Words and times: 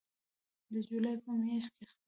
د 0.71 0.73
جولای 0.87 1.15
په 1.23 1.31
میاشت 1.41 1.71
کې 1.77 1.83
خپریږي 1.89 1.99